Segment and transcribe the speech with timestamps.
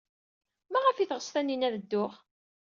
[0.71, 2.11] Maɣef ay teɣs Taninna ad dduɣ?